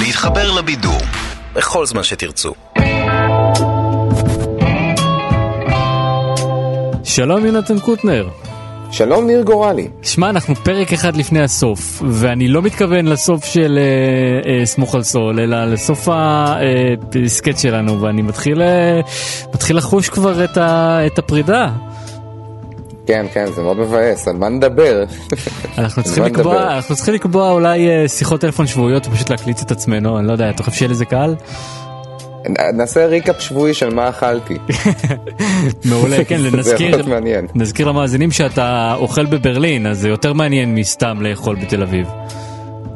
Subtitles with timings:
[0.00, 0.98] להתחבר לבידור
[1.54, 2.52] בכל זמן שתרצו.
[7.04, 8.28] שלום יונתן קוטנר.
[8.90, 9.88] שלום ניר גורלי.
[10.02, 15.02] שמע, אנחנו פרק אחד לפני הסוף, ואני לא מתכוון לסוף של אה, אה, סמוך על
[15.02, 16.08] סול, אלא לסוף
[17.24, 19.00] הסקט שלנו, ואני מתחיל, אה,
[19.54, 21.70] מתחיל לחוש כבר את, ה, את הפרידה.
[23.06, 25.04] כן, כן, זה מאוד מבאס, על מה נדבר?
[25.78, 30.18] אנחנו צריכים לקבוע, אנחנו צריכים לקבוע אולי אה, שיחות טלפון שבועיות ופשוט להקליט את עצמנו,
[30.18, 31.34] אני לא יודע, אתה חושב שיהיה לזה קהל?
[32.74, 34.54] נעשה ריקאפ שבועי של מה אכלתי.
[35.90, 36.40] מעולה, כן,
[37.10, 37.46] מעניין.
[37.54, 42.06] נזכיר למאזינים שאתה אוכל בברלין, אז זה יותר מעניין מסתם לאכול בתל אביב.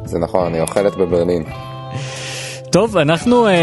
[0.05, 1.43] זה נכון, אני אוכלת בברלין.
[2.71, 3.57] טוב, אנחנו אה, אה,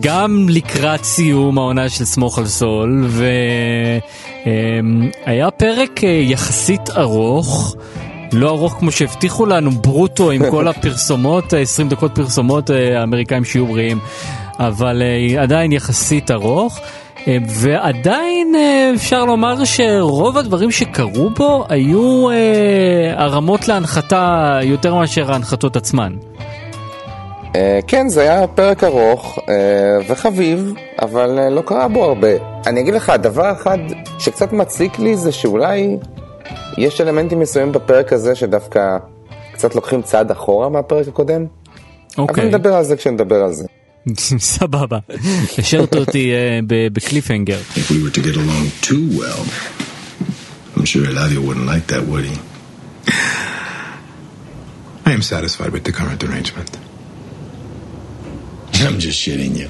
[0.00, 3.06] גם לקראת סיום העונה של סמוך על סול,
[5.26, 7.76] והיה אה, פרק אה, יחסית ארוך.
[8.32, 13.66] לא ארוך כמו שהבטיחו לנו ברוטו עם כל הפרסומות, 20 דקות פרסומות אה, האמריקאים שיהיו
[13.66, 13.98] בריאים,
[14.58, 16.78] אבל אה, עדיין יחסית ארוך.
[17.28, 18.54] אה, ועדיין
[18.94, 22.28] אפשר לומר שרוב הדברים שקרו בו היו
[23.16, 26.12] הרמות להנחתה יותר מאשר ההנחתות עצמן.
[27.86, 29.38] כן, זה היה פרק ארוך
[30.08, 32.28] וחביב, אבל לא קרה בו הרבה.
[32.66, 33.78] אני אגיד לך, דבר אחד
[34.18, 35.96] שקצת מציק לי זה שאולי
[36.78, 38.96] יש אלמנטים מסוימים בפרק הזה שדווקא
[39.52, 41.46] קצת לוקחים צעד אחורה מהפרק הקודם.
[42.18, 42.44] אוקיי.
[42.44, 43.64] אבל נדבר על זה כשנדבר על זה.
[44.38, 44.98] סבבה,
[45.58, 46.32] השארת אותי
[46.92, 47.58] בקליפהנגר.
[50.76, 52.36] I'm sure Eladio wouldn't like that, would he?
[55.06, 56.70] I am satisfied with the current arrangement.
[58.75, 59.69] I'm just shitting you.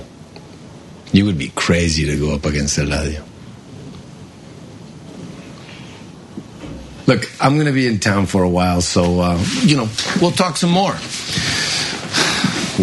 [1.11, 3.23] You would be crazy to go up against Eladio.
[7.07, 9.87] Look, I'm going to be in town for a while, so, uh, you know,
[10.21, 10.95] we'll talk some more.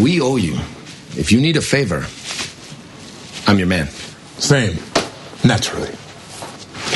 [0.03, 0.55] We owe you.
[1.17, 2.05] If you need a favor,
[3.47, 3.87] I'm your man.
[4.39, 4.77] Same.
[5.45, 5.93] Naturally.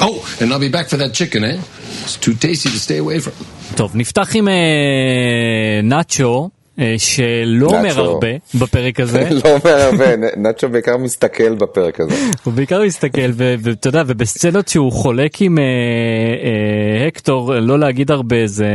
[0.02, 1.60] Oh, and I'll be back for that chicken, eh?
[2.02, 3.32] It's too tasty to stay away from.
[3.76, 6.53] טוב, נפתח עם אה, נאצ'ו, אה,
[6.97, 7.99] שלא אומר.
[7.99, 8.27] הרבה
[8.59, 9.29] בפרק הזה.
[9.43, 12.15] לא אומר הרבה, נאצ'ו בעיקר מסתכל בפרק הזה.
[12.43, 18.47] הוא בעיקר מסתכל, ואתה יודע, ובסצנות שהוא חולק עם אה, אה, הקטור, לא להגיד הרבה,
[18.47, 18.67] זה,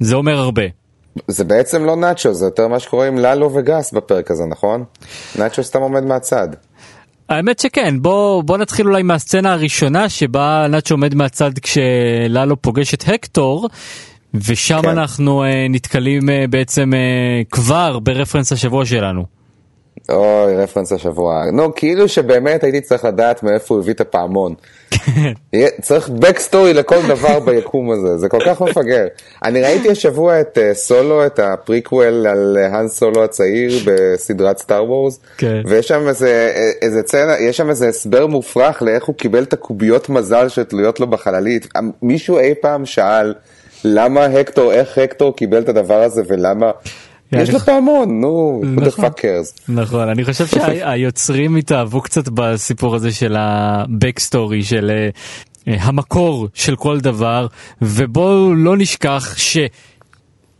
[0.00, 0.62] זה אומר הרבה.
[1.28, 4.84] זה בעצם לא נאצ'ו, זה יותר מה שקורה עם ללו וגס בפרק הזה, נכון?
[5.38, 6.48] נאצ'ו סתם עומד מהצד.
[7.28, 13.04] האמת שכן, בוא, בוא נתחיל אולי מהסצנה הראשונה שבה נאצ'ו עומד מהצד כשללו פוגש את
[13.06, 13.68] הקטור,
[14.34, 14.88] ושם כן.
[14.88, 16.98] אנחנו אה, נתקלים אה, בעצם אה,
[17.50, 19.24] כבר ברפרנס השבוע שלנו.
[20.10, 21.42] אוי, רפרנס השבוע.
[21.52, 24.54] נו, כאילו שבאמת הייתי צריך לדעת מאיפה הוא הביא את הפעמון.
[25.52, 29.06] יהיה- צריך backstory לכל דבר ביקום הזה, זה כל כך מפגר.
[29.44, 35.20] אני ראיתי השבוע את אה, סולו, את הפריקוול על האן סולו הצעיר בסדרת Star Wars,
[35.38, 35.62] כן.
[35.66, 40.08] ויש שם איזה, איזה סצנה, יש שם איזה הסבר מופרך לאיך הוא קיבל את הקוביות
[40.08, 41.68] מזל שתלויות לו בחללית.
[42.02, 43.34] מישהו אי פעם שאל
[43.84, 46.70] למה הקטור, איך הקטור קיבל את הדבר הזה ולמה...
[47.32, 49.04] יש לו פעמון, נו, who the נכון.
[49.04, 49.62] fuck cares.
[49.68, 55.08] נכון, אני חושב שהיוצרים התאהבו קצת בסיפור הזה של ה-backstory, של אה,
[55.68, 57.46] אה, המקור של כל דבר,
[57.82, 59.36] ובואו לא נשכח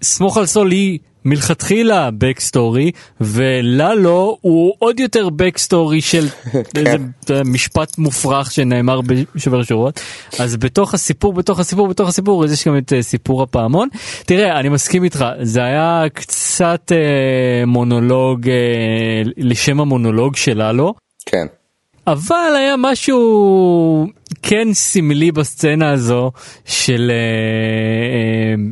[0.03, 2.91] שסמוך על סול היא מלכתחילה backstory,
[3.21, 6.27] וללו הוא עוד יותר backstory של
[6.77, 6.97] איזה
[7.31, 9.01] אה, משפט מופרך שנאמר
[9.35, 10.01] בשובר שורות.
[10.39, 13.89] אז בתוך הסיפור, בתוך הסיפור, בתוך הסיפור, אז יש גם את אה, סיפור הפעמון.
[14.27, 20.95] תראה, אני מסכים איתך, זה היה קצת אה, מונולוג אה, לשם המונולוג של ללו.
[21.27, 21.47] כן.
[22.07, 24.07] אבל היה משהו
[24.43, 26.31] כן סמלי בסצנה הזו
[26.65, 27.17] של אה,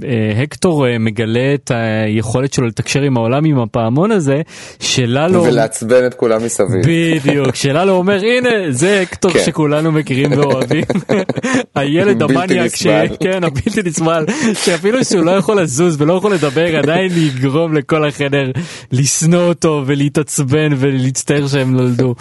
[0.08, 4.40] אה, אה, הקטור אה, מגלה את היכולת שלו לתקשר עם העולם עם הפעמון הזה,
[4.80, 5.44] שללו...
[5.44, 6.82] ולעצבן את כולם מסביב.
[6.86, 9.38] בדיוק, שללו אומר הנה זה הקטור כן.
[9.46, 10.84] שכולנו מכירים ואוהבים,
[11.74, 12.86] הילד המניאק, ש...
[12.86, 13.16] נסבל.
[13.20, 14.24] כן הבלתי נסבל,
[14.64, 18.50] שאפילו שהוא לא יכול לזוז ולא יכול לדבר עדיין יגרום לכל החדר
[18.92, 22.14] לשנוא אותו ולהתעצבן ולהצטער שהם נולדו.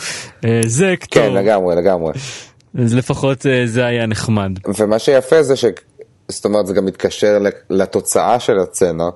[0.46, 2.14] אה, זה הקטור, כן, לגמרי, לגמרי.
[2.84, 4.52] אז לפחות אה, זה היה נחמד.
[4.80, 5.66] ומה שיפה זה ש...
[6.28, 7.38] זאת אומרת, זה גם מתקשר
[7.70, 9.10] לתוצאה של הסצנה,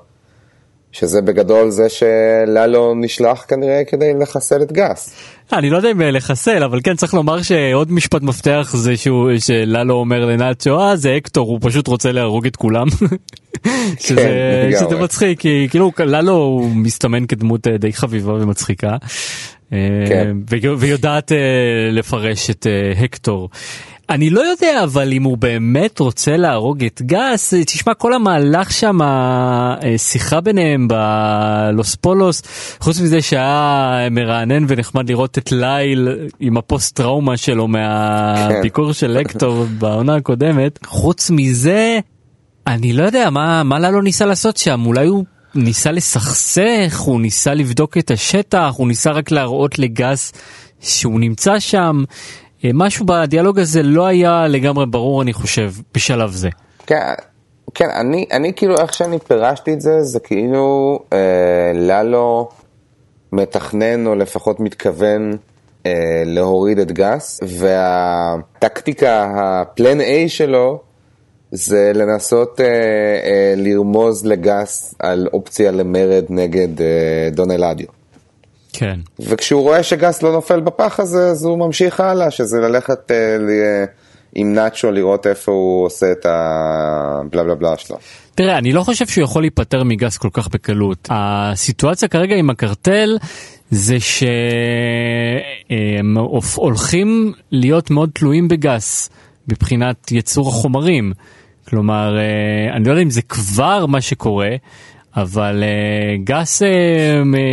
[0.92, 5.16] שזה בגדול זה שללו נשלח כנראה כדי לחסל את גס.
[5.54, 9.94] אני לא יודע אם לחסל אבל כן צריך לומר שעוד משפט מפתח זה שהוא שללו
[9.94, 12.88] אומר לנאצ'ו אה זה הקטור הוא פשוט רוצה להרוג את כולם.
[14.00, 14.86] שזה, לגמרי.
[14.90, 18.98] שזה מצחיק כי כאילו ללו הוא מסתמן כדמות אה, די חביבה ומצחיקה.
[19.74, 20.38] אה, כן.
[20.50, 21.38] ו- ויודעת אה,
[21.92, 23.50] לפרש את אה, הקטור.
[24.10, 29.02] אני לא יודע אבל אם הוא באמת רוצה להרוג את גס, תשמע כל המהלך שם,
[29.02, 32.42] אה, שיחה ביניהם בלוס פולוס,
[32.80, 36.10] חוץ מזה שהיה מרענן ונחמד לראות את ליל
[36.40, 42.00] עם הפוסט טראומה שלו מהביקור של לקטור בעונה הקודמת, חוץ מזה,
[42.68, 45.25] אני לא יודע מה, מה ללו ניסה לעשות שם, אולי הוא
[45.56, 50.32] ניסה לסכסך, הוא ניסה לבדוק את השטח, הוא ניסה רק להראות לגס
[50.80, 52.04] שהוא נמצא שם.
[52.66, 56.50] אה, משהו בדיאלוג הזה לא היה לגמרי ברור אני חושב בשלב זה.
[56.86, 57.14] כן,
[57.74, 62.50] כן אני, אני כאילו איך שאני פירשתי את זה, זה כאילו אה, ללו
[63.32, 65.38] מתכנן או לפחות מתכוון
[65.86, 70.82] אה, להוריד את גס, והטקטיקה, הפלן A שלו,
[71.56, 77.88] זה לנסות אה, אה, לרמוז לגס על אופציה למרד נגד אה, דון אלדיו.
[78.74, 79.00] כן.
[79.20, 83.50] וכשהוא רואה שגס לא נופל בפח הזה, אז הוא ממשיך הלאה, שזה ללכת אה, ל...
[84.36, 87.98] עם נאצ'ו לראות איפה הוא עושה את הבלה בלה בלה שלו.
[88.36, 91.08] תראה, אני לא חושב שהוא יכול להיפטר מגס כל כך בקלות.
[91.12, 93.18] הסיטואציה כרגע עם הקרטל
[93.72, 94.28] זה שהם
[96.56, 99.10] הולכים להיות מאוד תלויים בגס
[99.48, 101.14] מבחינת יצור החומרים.
[101.69, 104.50] כלומר, אה, אני לא יודע אם זה כבר מה שקורה,
[105.15, 106.65] אבל uh, גס uh,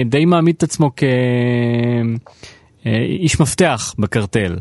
[0.06, 0.90] די מעמיד את עצמו
[2.84, 4.56] כאיש מפתח בקרטל.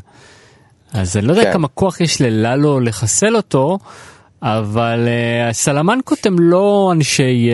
[0.94, 1.54] אז אני לא יודע כן.
[1.54, 3.78] כמה כוח יש לללו לחסל אותו,
[4.42, 5.08] אבל
[5.50, 7.50] הסלמנקות הם לא אנשי...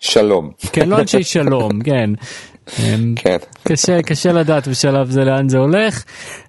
[0.00, 0.50] שלום.
[0.72, 2.10] כן, לא אנשי שלום, כן.
[3.16, 3.36] כן.
[3.64, 6.04] קשה, קשה לדעת בשלב זה לאן זה הולך,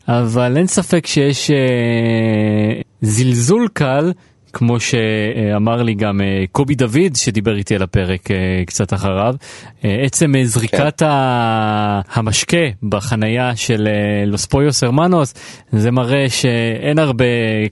[0.07, 1.51] אבל אין ספק שיש
[3.01, 4.12] זלזול קל
[4.56, 9.36] כמו שאמר לי גם אה, קובי דוד שדיבר איתי על הפרק אה, קצת אחריו,
[9.86, 11.06] אה, עצם זריקת כן.
[12.12, 13.88] המשקה בחנייה של
[14.25, 15.33] לוס פויוס הרמנוס
[15.71, 17.25] זה מראה שאין הרבה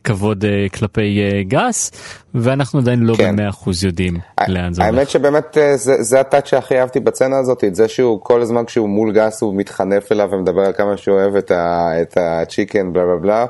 [0.04, 1.92] כבוד כלפי גס
[2.36, 3.36] ואנחנו עדיין לא כן.
[3.36, 4.14] במאה אחוז יודעים
[4.48, 4.98] לאן זה הולך.
[4.98, 8.90] האמת שבאמת זה, זה הטאט שהכי אהבתי בצנה הזאת, את זה שהוא כל הזמן כשהוא
[8.90, 13.46] מול גס הוא מתחנף אליו ומדבר על כמה שהוא אוהב את הצ'יקן בלה בלה בלה.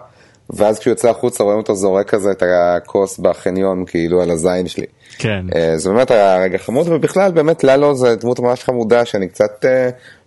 [0.50, 4.86] ואז כשהוא יוצא החוצה רואים אותו זורק כזה את הכוס בחניון כאילו על הזין שלי.
[5.18, 5.46] כן.
[5.50, 9.66] Uh, זה באמת היה רגע חמוד ובכלל באמת לאלו זה דמות ממש חמודה שאני קצת
[9.66, 9.68] uh,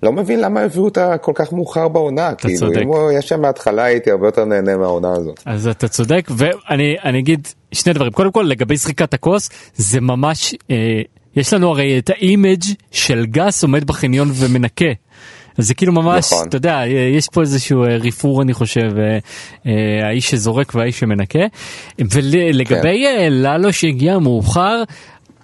[0.03, 2.31] לא מבין למה הביאו אותה כל כך מאוחר בעונה.
[2.31, 2.79] אתה כאילו, צודק.
[2.83, 5.41] אם הוא היה שם מההתחלה הייתי הרבה יותר נהנה מהעונה הזאת.
[5.45, 10.75] אז אתה צודק ואני אגיד שני דברים קודם כל לגבי זריקת הכוס זה ממש uh,
[11.37, 14.93] יש לנו הרי את ה image של גאס עומד בחניון ומנקה.
[15.59, 16.49] זה כאילו ממש, נכון.
[16.49, 16.83] אתה יודע,
[17.17, 19.19] יש פה איזשהו אה, ריפור אני חושב, אה,
[19.67, 21.47] אה, האיש שזורק והאיש שמנקה.
[21.99, 23.33] ולגבי כן.
[23.33, 24.83] ללו שהגיע מאוחר,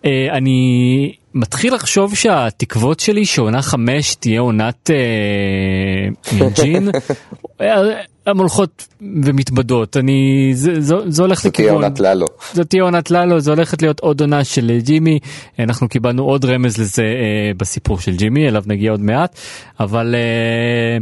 [0.05, 6.89] אני מתחיל לחשוב שהתקוות שלי שעונה חמש תהיה עונת אה, ג'ין,
[8.27, 12.83] הן הולכות ומתבדות, אני, זה, זה, זה הולך לכיוון, זו תהיה עונת ללו, זו תהיה
[12.83, 15.19] עונת ללו, זה הולכת להיות עוד עונה של ג'ימי,
[15.59, 19.39] אנחנו קיבלנו עוד רמז לזה אה, בסיפור של ג'ימי, אליו נגיע עוד מעט,
[19.81, 20.99] אבל אה,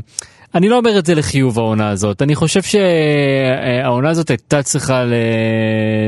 [0.55, 5.05] אני לא אומר את זה לחיוב העונה הזאת, אני חושב שהעונה הזאת הייתה צריכה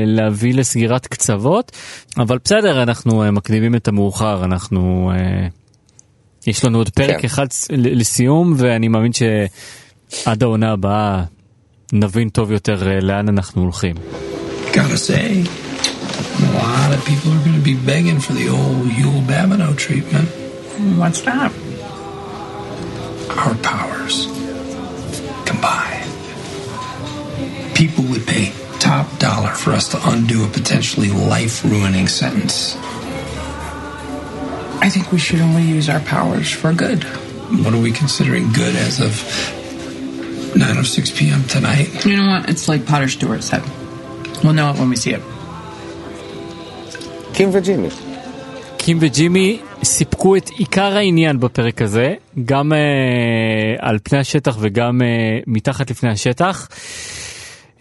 [0.05, 1.71] להביא לסגירת קצוות,
[2.17, 5.11] אבל בסדר, אנחנו אה, מקדימים את המאוחר, אנחנו...
[5.15, 5.47] אה,
[6.47, 7.25] יש לנו עוד פרק כן.
[7.25, 11.23] אחד לסיום ואני מאמין שעד העונה הבאה
[11.93, 13.95] נבין טוב יותר אה, לאן אנחנו הולכים.
[14.73, 15.45] Gotta say,
[16.39, 20.27] a lot of people are going to be begging for the old Yule Babineau treatment.
[20.99, 21.51] What's that?
[23.41, 24.32] Our powers
[25.63, 26.03] buy.
[27.73, 32.75] People would pay top dollar for us to undo a potentially life ruining sentence.
[34.83, 37.05] I think we should only use our powers for good.
[37.63, 39.13] What are we considering good as of
[40.57, 41.45] nine of six p.m.
[41.45, 42.05] tonight?
[42.05, 42.49] You know what?
[42.49, 43.63] It's like Potter Stewart said.
[44.43, 45.21] We'll know it when we see it.
[47.33, 47.91] Kim Virginie.
[48.77, 52.13] Kim Virginie סיפקו את עיקר העניין בפרק הזה,
[52.45, 52.75] גם uh,
[53.79, 56.67] על פני השטח וגם uh, מתחת לפני השטח.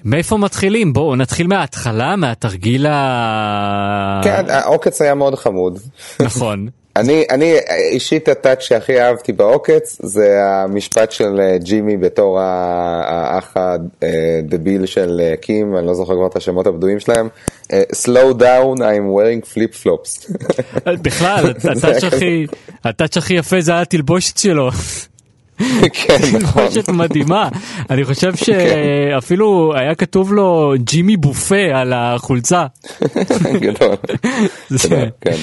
[0.04, 0.92] מאיפה מתחילים?
[0.92, 4.20] בואו נתחיל מההתחלה, מהתרגיל ה...
[4.24, 5.78] כן, העוקץ היה מאוד חמוד.
[6.22, 6.68] נכון.
[6.96, 7.56] אני, אני
[7.90, 15.34] אישית הטאץ' שהכי אהבתי בעוקץ זה המשפט של אה, ג'ימי בתור האח הדביל של אה,
[15.36, 17.28] קים, אני לא זוכר כבר את השמות הבדויים שלהם,
[17.72, 20.32] אה, slow down I'm wearing flip flops.
[20.86, 21.44] בכלל,
[22.84, 24.70] הטאץ' הכי יפה זה היה התלבושת שלו.
[25.92, 26.62] כן, נכון.
[26.62, 27.48] תלבושת מדהימה.
[27.90, 32.66] אני חושב שאפילו היה כתוב לו ג'ימי בופה על החולצה.
[33.66, 33.96] גדול.
[34.70, 35.36] זה כן.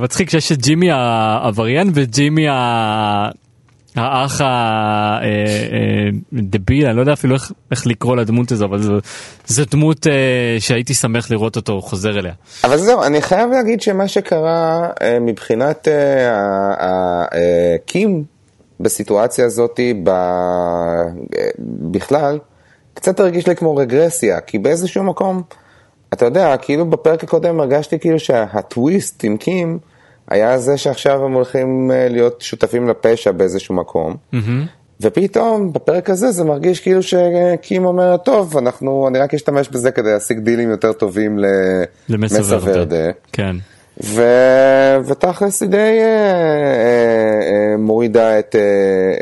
[0.00, 2.46] מצחיק שיש את ג'ימי העבריין וג'ימי
[3.96, 4.40] האח
[6.32, 7.36] הדביל, אני לא יודע אפילו
[7.70, 9.00] איך, לקרוא לדמות הזו, אבל
[9.46, 12.32] זו, דמות אה, שהייתי שמח לראות אותו חוזר אליה.
[12.64, 15.94] אבל זהו, אני חייב להגיד שמה שקרה אה, מבחינת אה,
[16.80, 18.24] אה, אה, קים
[18.80, 20.10] בסיטואציה הזאת ב,
[21.90, 22.38] בכלל,
[22.94, 25.42] קצת הרגיש לי כמו רגרסיה, כי באיזשהו מקום,
[26.12, 29.78] אתה יודע, כאילו בפרק הקודם הרגשתי כאילו שהטוויסט עם קים,
[30.28, 34.16] היה זה שעכשיו הם הולכים אה, להיות שותפים לפשע באיזשהו מקום.
[34.34, 34.36] Mm-hmm.
[35.00, 40.12] ופתאום בפרק הזה זה מרגיש כאילו שקים אומר, טוב, אנחנו, אני רק אשתמש בזה כדי
[40.12, 41.38] להשיג דילים יותר טובים
[42.08, 43.10] למסר ורדה.
[43.32, 43.56] כן.
[44.04, 44.22] ו...
[45.06, 48.56] ותכלס היא די אה, אה, אה, מורידה את,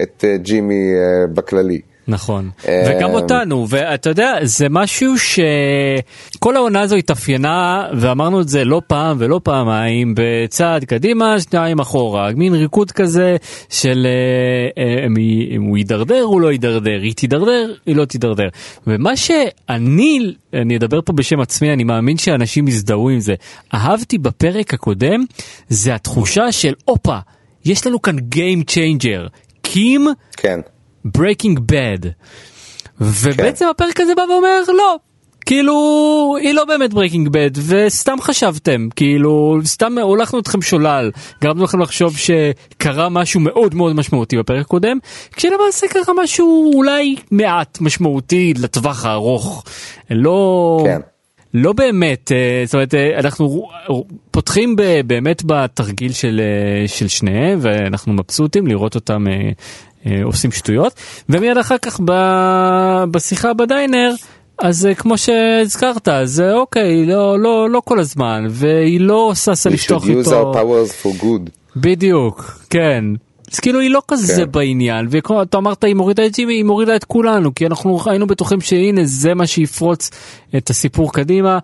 [0.02, 0.92] את ג'ימי
[1.34, 1.80] בכללי.
[2.08, 8.82] נכון, וגם אותנו, ואתה יודע, זה משהו שכל העונה הזו התאפיינה, ואמרנו את זה לא
[8.86, 13.36] פעם ולא פעמיים, בצעד קדימה, שניים אחורה, מין ריקוד כזה
[13.70, 14.06] של
[15.56, 18.48] אם הוא יידרדר, הוא לא יידרדר, היא תידרדר, היא לא תידרדר.
[18.86, 23.34] ומה שאני, אני אדבר פה בשם עצמי, אני מאמין שאנשים יזדהו עם זה,
[23.74, 25.24] אהבתי בפרק הקודם,
[25.68, 27.18] זה התחושה של, הופה,
[27.64, 29.28] יש לנו כאן Game Changer.
[29.62, 30.60] קים, כן.
[31.16, 32.08] Breaking Bad.
[33.00, 33.70] ובעצם כן.
[33.70, 34.96] הפרק הזה בא ואומר לא.
[35.48, 35.74] כאילו
[36.40, 41.10] היא לא באמת Breaking Bad וסתם חשבתם כאילו סתם הולכנו אתכם שולל
[41.42, 44.98] גרמנו לכם לחשוב שקרה משהו מאוד מאוד משמעותי בפרק הקודם
[45.32, 49.64] כשלמעשה קרה משהו אולי מעט משמעותי לטווח הארוך
[50.10, 51.00] לא כן.
[51.54, 53.68] לא באמת אה, זאת אומרת אה, אנחנו
[54.48, 54.76] פותחים
[55.06, 59.24] באמת בתרגיל של אה, של שניהם ואנחנו מבסוטים לראות אותם
[60.06, 60.92] אה, עושים שטויות
[61.28, 62.12] ומיד אחר כך ב...
[63.10, 64.14] בשיחה בדיינר
[64.58, 70.08] אז אה, כמו שהזכרת זה אוקיי לא לא לא כל הזמן והיא לא ששה לפתוח
[70.08, 70.20] איתו.
[70.20, 71.50] We should use our powers for good.
[71.76, 73.04] בדיוק כן.
[73.52, 74.52] אז כאילו היא לא כזה כן.
[74.52, 78.60] בעניין ואתה אמרת היא מורידה את ג'ימי היא מורידה את כולנו כי אנחנו היינו בטוחים
[78.60, 80.10] שהנה זה מה שיפרוץ
[80.56, 81.58] את הסיפור קדימה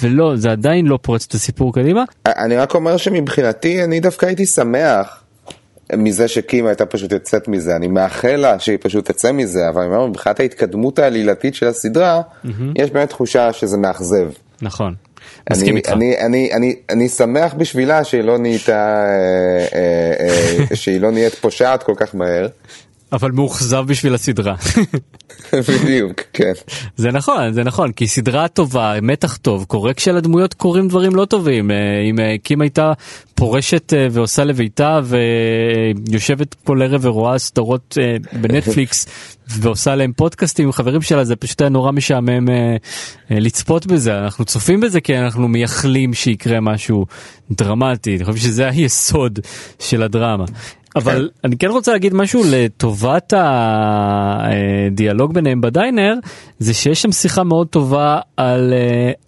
[0.00, 2.04] ולא זה עדיין לא פורץ את הסיפור קדימה.
[2.26, 5.24] אני רק אומר שמבחינתי אני דווקא הייתי שמח
[5.92, 9.94] מזה שקים הייתה פשוט יוצאת מזה, אני מאחל לה שהיא פשוט תצא מזה, אבל אני
[9.94, 12.48] אומר, מבחינת ההתקדמות העלילתית של הסדרה, mm-hmm.
[12.76, 14.30] יש באמת תחושה שזה מאכזב.
[14.62, 14.94] נכון.
[15.50, 21.10] אני, אני, אני, אני, אני שמח בשבילה שהיא לא נהייתה, אה, אה, אה, שהיא לא
[21.10, 22.46] נהיית פושעת כל כך מהר.
[23.14, 24.54] אבל מאוכזב בשביל הסדרה.
[25.68, 26.52] בדיוק, כן.
[26.96, 31.70] זה נכון, זה נכון, כי סדרה טובה, מתח טוב, קורה כשלדמויות קורים דברים לא טובים.
[31.70, 31.76] אה,
[32.10, 32.92] אם אה, קים הייתה
[33.34, 37.98] פורשת אה, ועושה לביתה ויושבת כל ערב ורואה סדרות
[38.32, 39.06] בנטפליקס
[39.60, 42.46] ועושה להם פודקאסטים עם חברים שלה, זה פשוט היה נורא משעמם
[43.30, 44.18] לצפות בזה.
[44.18, 47.06] אנחנו צופים בזה כי אנחנו מייחלים שיקרה משהו
[47.50, 49.38] דרמטי, אני חושב שזה היסוד
[49.78, 50.44] של הדרמה.
[50.96, 51.46] אבל כן.
[51.48, 56.14] אני כן רוצה להגיד משהו לטובת הדיאלוג ביניהם בדיינר,
[56.58, 58.74] זה שיש שם שיחה מאוד טובה על,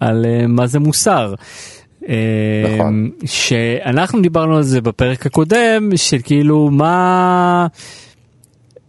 [0.01, 1.35] על מה זה מוסר.
[2.75, 3.11] נכון.
[3.25, 7.67] שאנחנו דיברנו על זה בפרק הקודם, של כאילו מה...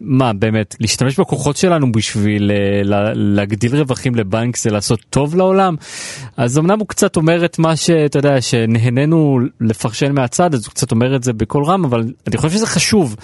[0.02, 5.76] מה באמת להשתמש בכוחות שלנו בשביל uh, להגדיל רווחים לבנק זה לעשות טוב לעולם
[6.38, 10.92] אז אמנם הוא קצת אומר את מה שאתה יודע שנהנינו לפרשן מהצד אז הוא קצת
[10.92, 13.16] אומר את זה בקול רם אבל אני חושב שזה חשוב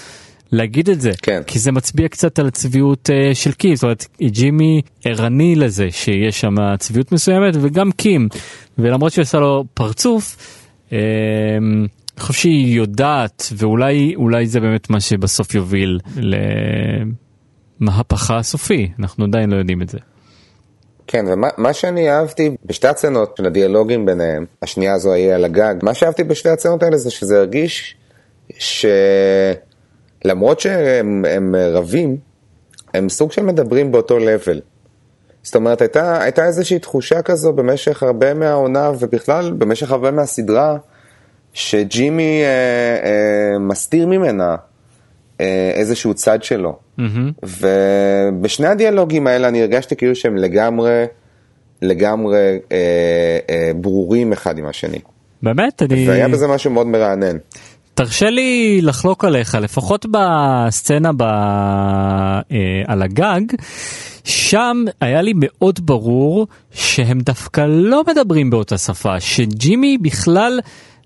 [0.51, 1.41] להגיד את זה כן.
[1.47, 6.41] כי זה מצביע קצת על הצביעות uh, של קים זאת אומרת ג'ימי ערני לזה שיש
[6.41, 8.27] שם צביעות מסוימת וגם קים
[8.77, 10.37] ולמרות שהוא עשה לו פרצוף.
[10.89, 10.93] Uh,
[12.17, 15.99] אני חושב שהיא יודעת ואולי אולי זה באמת מה שבסוף יוביל
[17.79, 19.97] למהפכה הסופי אנחנו עדיין לא יודעים את זה.
[21.07, 25.93] כן ומה שאני אהבתי בשתי הצנות של הדיאלוגים ביניהם השנייה הזו היא על הגג מה
[25.93, 27.95] שאהבתי בשתי הצנות האלה זה שזה הרגיש
[30.23, 32.17] שלמרות שהם רבים
[32.93, 34.61] הם סוג של מדברים באותו לבל.
[35.43, 40.77] זאת אומרת הייתה, הייתה איזושהי תחושה כזו במשך הרבה מהעונה ובכלל במשך הרבה מהסדרה.
[41.53, 42.47] שג'ימי אה,
[43.03, 44.55] אה, מסתיר ממנה
[45.41, 46.77] אה, איזשהו צד שלו.
[46.99, 47.03] Mm-hmm.
[47.43, 51.05] ובשני הדיאלוגים האלה אני הרגשתי כאילו שהם לגמרי,
[51.81, 52.77] לגמרי אה,
[53.49, 54.99] אה, ברורים אחד עם השני.
[55.43, 55.81] באמת?
[55.81, 56.09] אני...
[56.09, 57.37] והיה בזה משהו מאוד מרענן.
[57.93, 61.21] תרשה לי לחלוק עליך, לפחות בסצנה ב...
[61.21, 62.47] אה,
[62.87, 63.41] על הגג,
[64.23, 70.59] שם היה לי מאוד ברור שהם דווקא לא מדברים באותה שפה, שג'ימי בכלל...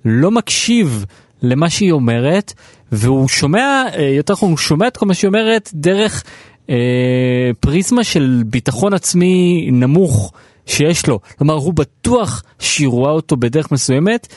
[0.06, 1.06] לא מקשיב
[1.42, 2.54] למה שהיא אומרת,
[2.92, 6.24] והוא שומע, אה, יותר נכון, הוא שומע את כל מה שהיא אומרת דרך
[6.70, 10.32] אה, פריזמה של ביטחון עצמי נמוך
[10.66, 11.20] שיש לו.
[11.38, 14.27] כלומר, הוא בטוח שהיא רואה אותו בדרך מסוימת.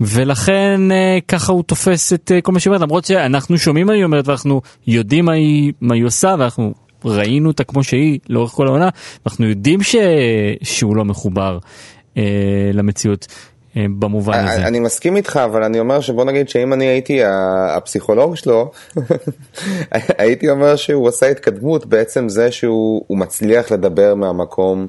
[0.00, 3.92] ולכן אה, ככה הוא תופס את אה, כל מה שהיא אומרת, למרות שאנחנו שומעים מה
[3.92, 8.50] היא אומרת ואנחנו יודעים מה היא, מה היא עושה ואנחנו ראינו אותה כמו שהיא לאורך
[8.50, 8.88] כל העונה,
[9.26, 9.96] אנחנו יודעים ש...
[10.62, 11.58] שהוא לא מחובר
[12.16, 13.26] אה, למציאות.
[13.76, 14.66] אה, במובן הזה.
[14.66, 17.20] אני מסכים איתך, אבל אני אומר שבוא נגיד שאם אני הייתי
[17.76, 18.70] הפסיכולוג שלו,
[20.18, 24.86] הייתי אומר שהוא עושה התקדמות בעצם זה שהוא מצליח לדבר מהמקום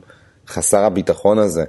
[0.47, 1.63] חסר הביטחון הזה,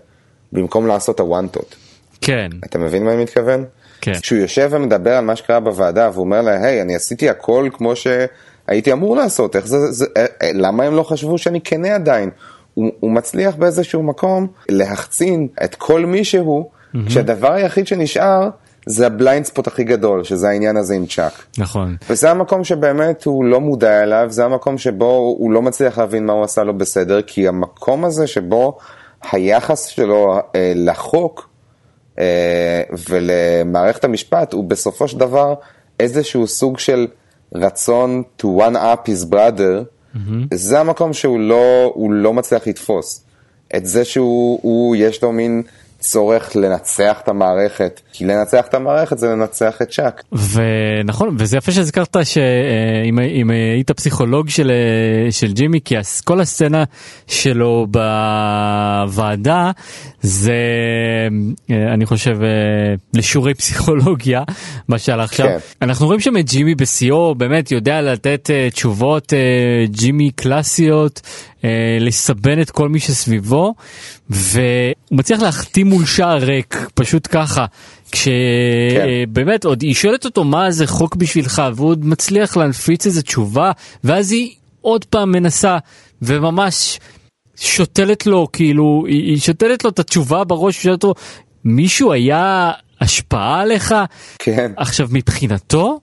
[0.53, 1.77] במקום לעשות הוואנטות.
[2.21, 2.51] כן.
[2.65, 3.65] אתה מבין מה אני מתכוון?
[4.01, 4.15] כן.
[4.21, 7.93] כשהוא יושב ומדבר על מה שקרה בוועדה, והוא אומר לה, היי, אני עשיתי הכל כמו
[7.97, 12.31] שהייתי אמור לעשות, איך זה, זה, אה, אה, למה הם לא חשבו שאני כנה עדיין?
[12.75, 16.99] הוא, הוא מצליח באיזשהו מקום להחצין את כל מי שהוא, mm-hmm.
[17.07, 18.51] כשהדבר היחיד שנשאר
[18.87, 21.33] זה ה blind spot הכי גדול, שזה העניין הזה עם צ'אק.
[21.59, 21.97] נכון.
[22.11, 26.33] וזה המקום שבאמת הוא לא מודע אליו, זה המקום שבו הוא לא מצליח להבין מה
[26.33, 28.79] הוא עשה לו בסדר, כי המקום הזה שבו
[29.33, 31.49] היחס שלו אה, לחוק
[32.19, 35.55] אה, ולמערכת המשפט הוא בסופו של דבר
[36.01, 37.07] איזשהו סוג של
[37.55, 40.55] רצון to one up his brother, mm-hmm.
[40.55, 43.25] זה המקום שהוא לא, לא מצליח לתפוס.
[43.77, 45.63] את זה שהוא, הוא, יש לו מין...
[45.99, 50.23] צורך לנצח את המערכת, כי לנצח את המערכת זה לנצח את צ'אק.
[50.33, 54.73] ונכון, וזה יפה שהזכרת שאם היית פסיכולוג של,
[55.31, 56.85] של ג'ימי, כי כל הסצנה
[57.27, 59.71] שלו בוועדה
[60.21, 60.59] זה,
[61.71, 62.39] אני חושב,
[63.15, 64.43] לשיעורי פסיכולוגיה,
[64.89, 65.47] מה שעלה עכשיו.
[65.47, 65.59] כן.
[65.83, 69.33] אנחנו רואים שם את ג'ימי בשיאו, באמת יודע לתת תשובות
[69.91, 71.21] ג'ימי קלאסיות.
[71.65, 73.75] אה, לסבן את כל מי שסביבו
[74.31, 74.63] והוא
[75.11, 77.67] מצליח להחתים מול שער ריק פשוט ככה
[78.13, 79.69] כשבאמת כן.
[79.69, 83.73] עוד היא שואלת אותו מה זה חוק בשבילך והוא עוד מצליח להנפיץ איזה תשובה
[84.05, 85.79] ואז היא עוד פעם מנסה
[86.23, 87.01] וממש
[87.57, 91.15] שותלת לו כאילו היא שותלת לו את התשובה בראש ושואלת אותו
[91.65, 93.95] מישהו היה השפעה עליך
[94.39, 96.01] כן עכשיו מבחינתו.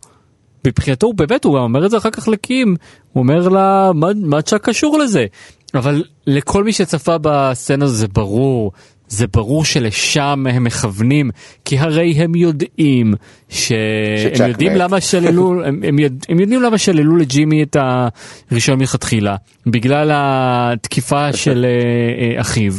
[0.67, 2.75] מבחינתו הוא באמת, הוא אומר את זה אחר כך לקים,
[3.13, 5.25] הוא אומר לה, מה, מה צ'אק קשור לזה?
[5.74, 8.72] אבל לכל מי שצפה בסצנה זה ברור,
[9.08, 11.32] זה ברור שלשם הם מכוונים,
[11.65, 13.13] כי הרי הם יודעים
[13.54, 14.76] שהם יודעים.
[14.76, 17.78] למה שללו, הם, הם, יודע, הם יודעים למה שללו לג'ימי את
[18.52, 19.36] הראשון מלכתחילה,
[19.68, 22.74] בגלל התקיפה של אה, אה, אחיו,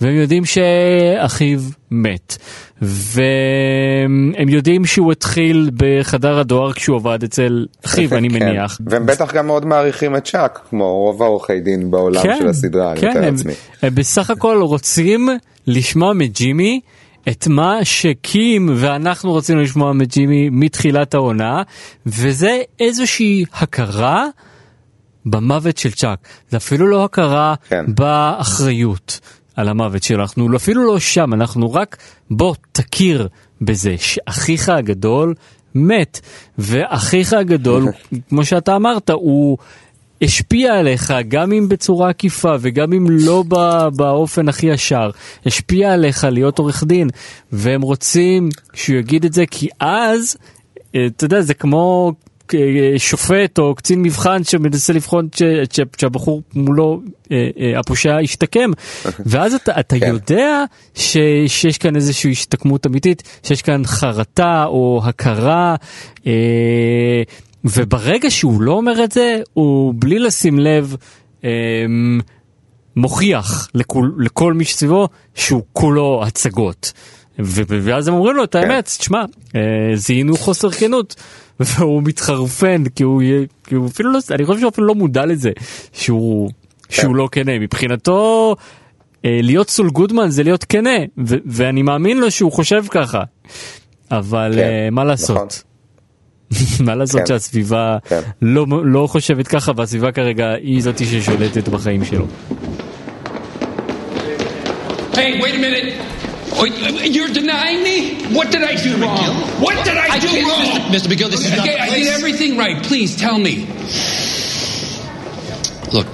[0.00, 2.36] והם יודעים שאחיו מת.
[2.82, 8.34] והם יודעים שהוא התחיל בחדר הדואר כשהוא עבד אצל אחיו, אני כן.
[8.34, 8.78] מניח.
[8.86, 12.94] והם בטח גם מאוד מעריכים את צ'אק, כמו רוב העורכי דין בעולם כן, של הסדרה,
[12.96, 13.52] כן, אני מתאר לעצמי.
[13.82, 15.28] הם בסך הכל רוצים
[15.66, 16.80] לשמוע מג'ימי
[17.28, 21.62] את מה שקים ואנחנו רצינו לשמוע מג'ימי מתחילת העונה,
[22.06, 24.26] וזה איזושהי הכרה.
[25.26, 26.18] במוות של צ'אק,
[26.50, 27.84] זה אפילו לא הכרה כן.
[27.88, 29.20] באחריות,
[29.56, 31.96] על המוות שלו, אנחנו אפילו לא שם, אנחנו רק
[32.30, 33.28] בוא תכיר
[33.60, 35.34] בזה שאחיך הגדול
[35.74, 36.20] מת,
[36.58, 37.84] ואחיך הגדול,
[38.28, 39.58] כמו שאתה אמרת, הוא
[40.22, 43.44] השפיע עליך גם אם בצורה עקיפה וגם אם לא
[43.96, 45.10] באופן הכי ישר,
[45.46, 47.08] השפיע עליך להיות עורך דין,
[47.52, 50.36] והם רוצים שהוא יגיד את זה כי אז,
[50.94, 52.12] אה, אתה יודע, זה כמו
[52.98, 55.28] שופט או קצין מבחן שמנסה לבחון
[55.98, 57.00] שהבחור מולו,
[57.32, 58.70] אה, אה, הפושע השתקם,
[59.26, 60.08] ואז אתה, אתה כן.
[60.08, 65.76] יודע ש, שיש כאן איזושהי השתקמות אמיתית, שיש כאן חרטה או הכרה,
[66.26, 67.22] אה,
[67.64, 70.96] וברגע שהוא לא אומר את זה, הוא בלי לשים לב,
[72.96, 76.92] מוכיח לכול, לכל מי שסביבו שהוא כולו הצגות.
[77.38, 78.80] ואז הם אומרים לו את האמת, כן.
[78.98, 79.24] תשמע,
[79.94, 81.14] זיהינו חוסר כנות.
[81.60, 83.22] והוא מתחרפן כי הוא,
[83.64, 85.50] כי הוא אפילו לא, אני חושב שהוא אפילו לא מודע לזה
[85.92, 86.50] שהוא,
[86.88, 88.56] שהוא לא כנה מבחינתו.
[89.24, 90.96] אה, להיות סול גודמן זה להיות כנה
[91.46, 93.22] ואני מאמין לו שהוא חושב ככה
[94.10, 95.36] אבל כן, uh, מה לעשות.
[95.36, 95.48] נכון.
[96.86, 97.26] מה לעשות כן.
[97.26, 98.20] שהסביבה כן.
[98.42, 102.26] לא, לא חושבת ככה והסביבה כרגע היא זאתי ששולטת בחיים שלו.
[105.14, 105.94] Hey, wait a minute.
[106.54, 108.24] Oh, you're denying me?
[108.36, 109.34] What did I do wrong?
[109.60, 110.92] What did I, I do wrong?
[110.94, 111.08] Mr.
[111.08, 112.82] McGill, this okay, is not okay, I did everything right.
[112.82, 113.66] Please tell me.
[115.92, 116.06] Look,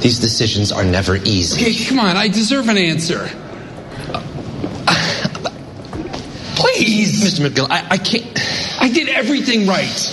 [0.00, 1.60] these decisions are never easy.
[1.60, 2.16] Okay, come on.
[2.16, 3.30] I deserve an answer.
[6.56, 7.22] Please.
[7.22, 7.48] Mr.
[7.48, 8.26] McGill, I, I can't.
[8.78, 10.12] I did everything right.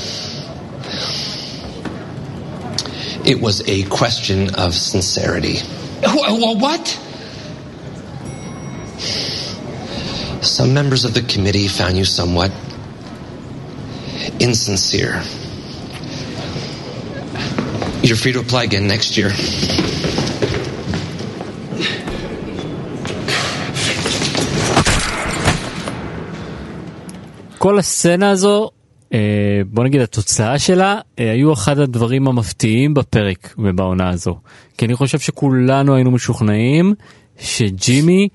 [3.26, 5.60] It was a question of sincerity.
[6.04, 6.99] What?
[10.43, 12.52] Some members of the committee found you somewhat
[14.39, 15.21] insincere.
[18.04, 19.30] You're free to apply again next year.
[27.63, 28.69] כל הסצנה הזו,
[29.13, 29.19] אה,
[29.65, 34.38] בוא נגיד התוצאה שלה, אה, היו אחד הדברים המפתיעים בפרק ובעונה הזו.
[34.78, 36.93] כי אני חושב שכולנו היינו משוכנעים
[37.38, 38.28] שג'ימי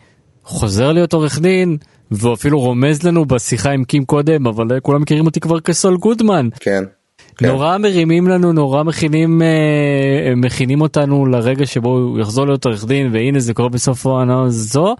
[0.45, 1.77] חוזר להיות עורך דין,
[2.11, 5.97] והוא אפילו רומז לנו בשיחה עם קים קודם, אבל אה, כולם מכירים אותי כבר כסול
[5.97, 6.49] גודמן.
[6.61, 6.85] כן.
[7.39, 7.47] כן.
[7.47, 13.11] נורא מרימים לנו, נורא מכינים, אה, מכינים אותנו לרגע שבו הוא יחזור להיות עורך דין,
[13.13, 14.97] והנה זה קורה בסוף העונה הזו,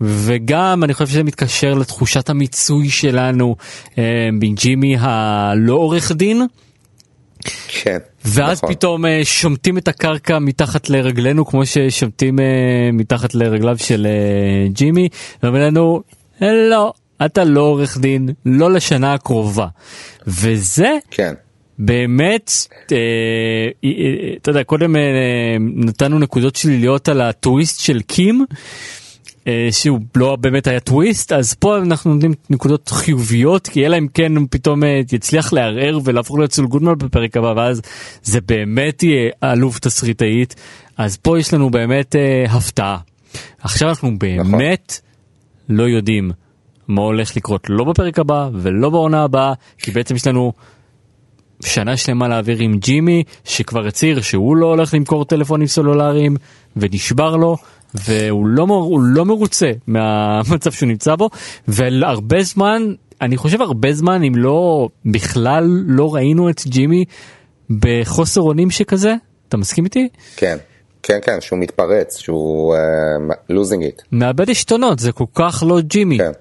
[0.00, 3.56] וגם אני חושב שזה מתקשר לתחושת המיצוי שלנו
[3.98, 6.46] אה, מג'ימי הלא עורך דין.
[7.68, 7.98] כן.
[8.24, 8.74] ואז נכון.
[8.74, 12.44] פתאום אה, שומטים את הקרקע מתחת לרגלינו כמו ששומטים אה,
[12.92, 15.08] מתחת לרגליו של אה, ג'ימי
[15.42, 16.02] ואומרים לנו
[16.40, 16.92] לא
[17.24, 19.66] אתה לא עורך דין לא לשנה הקרובה
[20.26, 21.34] וזה כן.
[21.80, 22.52] באמת
[22.92, 22.96] אה,
[23.84, 24.96] אה, אה, אתה יודע קודם
[25.60, 28.44] נתנו נקודות שליליות על הטוויסט של קים.
[29.70, 34.36] שהוא לא באמת היה טוויסט אז פה אנחנו נותנים נקודות חיוביות כי אלא אם כן
[34.36, 37.82] הוא פתאום יצליח לערער ולהפוך להיות סול גודמן בפרק הבא ואז
[38.22, 40.54] זה באמת יהיה עלוב תסריטאית
[40.96, 42.16] אז פה יש לנו באמת
[42.48, 42.98] הפתעה.
[43.60, 45.00] עכשיו אנחנו באמת
[45.68, 46.30] לא יודעים
[46.88, 50.52] מה הולך לקרות לא בפרק הבא ולא בעונה הבאה כי בעצם יש לנו
[51.64, 56.36] שנה שלמה להעביר עם ג'ימי שכבר הצהיר שהוא לא הולך למכור טלפונים סלולריים
[56.76, 57.56] ונשבר לו
[57.94, 61.30] והוא לא, הוא לא מרוצה מהמצב שהוא נמצא בו
[61.68, 62.82] והרבה זמן
[63.20, 67.04] אני חושב הרבה זמן אם לא בכלל לא ראינו את ג'ימי
[67.70, 69.14] בחוסר אונים שכזה
[69.48, 70.08] אתה מסכים איתי?
[70.36, 70.58] כן.
[71.02, 72.74] כן, כן, שהוא מתפרץ, שהוא
[73.48, 74.02] לוזינג איט.
[74.12, 76.32] מאבד עשתונות זה כל כך לא ג'ימי כן.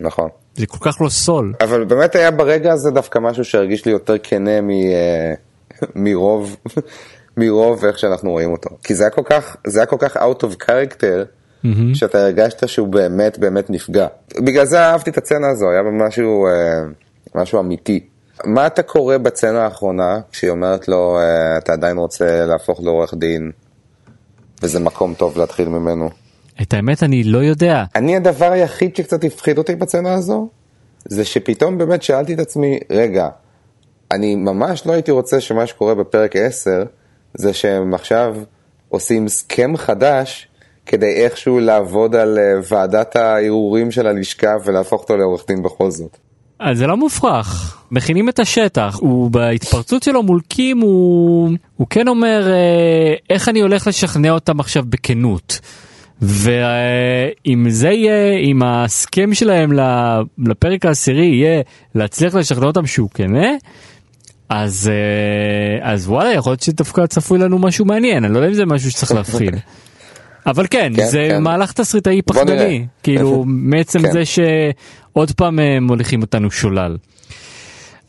[0.00, 0.28] נכון.
[0.56, 4.14] זה כל כך לא סול אבל באמת היה ברגע הזה דווקא משהו שהרגיש לי יותר
[4.22, 5.34] כנה מ, אה,
[6.04, 6.56] מרוב,
[7.36, 8.70] מרוב איך שאנחנו רואים אותו.
[8.82, 11.26] כי זה היה כל כך, זה היה כל כך out of character,
[11.94, 14.06] שאתה הרגשת שהוא באמת באמת נפגע.
[14.38, 16.82] בגלל זה אהבתי את הצצנה הזו, היה משהו, אה,
[17.34, 18.06] משהו אמיתי.
[18.44, 23.50] מה אתה קורא בצצנה האחרונה, כשהיא אומרת לו, אה, אתה עדיין רוצה להפוך לעורך דין,
[24.62, 26.10] וזה מקום טוב להתחיל ממנו?
[26.62, 30.48] את האמת אני לא יודע אני הדבר היחיד שקצת הפחיד אותי בצנה הזו,
[31.04, 33.28] זה שפתאום באמת שאלתי את עצמי, רגע,
[34.10, 36.84] אני ממש לא הייתי רוצה שמה שקורה בפרק 10,
[37.34, 38.36] זה שהם עכשיו
[38.88, 40.48] עושים סכם חדש,
[40.86, 46.16] כדי איכשהו לעבוד על אה, ועדת הערעורים של הלשכה ולהפוך אותו לעורך דין בכל זאת.
[46.58, 52.08] אז זה לא מופרך, מכינים את השטח, הוא בהתפרצות שלו מול קים הוא, הוא כן
[52.08, 55.60] אומר אה, איך אני הולך לשכנע אותם עכשיו בכנות.
[56.22, 59.72] ואם זה יהיה, אם ההסכם שלהם
[60.38, 61.62] לפרק העשירי יהיה
[61.94, 63.48] להצליח לשכנע אותם שהוא כנה,
[64.48, 68.54] אז, אה, אז וואלה יכול להיות שדווקא צפוי לנו משהו מעניין, אני לא יודע אם
[68.54, 69.54] זה משהו שצריך להפחיד.
[70.46, 71.42] אבל כן, כן, זה כן.
[71.42, 72.22] מהלך תסריטאי.
[72.22, 74.12] פחדני, כאילו מעצם כן.
[74.12, 76.96] זה שעוד פעם אה, מוליכים אותנו שולל.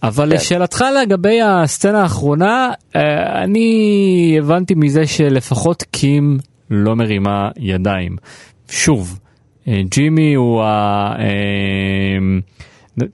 [0.04, 0.36] אבל כן.
[0.36, 6.38] לשאלתך לגבי הסצנה האחרונה, אה, אני הבנתי מזה שלפחות קים
[6.70, 8.16] לא מרימה ידיים.
[8.70, 9.20] שוב,
[9.68, 11.16] אה, ג'ימי הוא ה...
[11.20, 12.18] אה,